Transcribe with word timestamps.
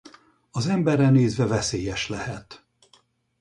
Az 0.51 0.67
emberre 0.67 1.09
nézve 1.09 1.45
veszélyes 1.45 2.07
lehet. 2.09 2.65